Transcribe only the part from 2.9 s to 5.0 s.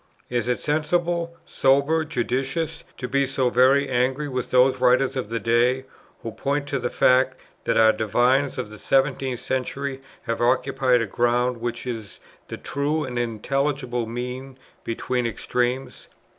to be so very angry with those